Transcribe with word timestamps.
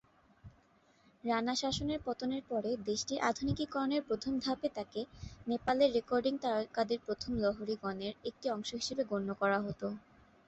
রানা 1.23 1.53
শাসনের 1.55 1.99
পতনের 2.05 2.43
পরে 2.49 2.69
দেশটির 2.87 3.23
আধুনিকীকরণের 3.29 4.05
প্রথম 4.09 4.33
ধাপে 4.39 4.67
তাঁকে 4.69 5.01
"নেপালের 5.47 5.89
রেকর্ডিং 5.93 6.33
তারকাদের 6.43 6.99
প্রথম 7.05 7.31
লহরী"-গণের 7.39 8.13
একটি 8.29 8.47
অংশ 8.49 8.69
হিসাবে 8.79 9.03
গণ্য 9.11 9.29
করা 9.41 9.57
হত। 9.59 9.81